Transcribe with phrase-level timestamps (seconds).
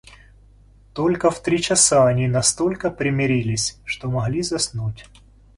[0.95, 5.05] Только в три часа они настолько примирились, что могли заснуть.